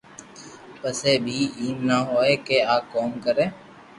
[0.79, 3.45] پسي بي ايم نہ ھوئي ڪي آ ڪاو ڪري